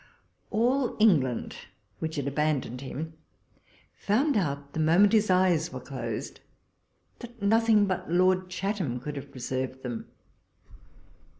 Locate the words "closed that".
5.79-7.39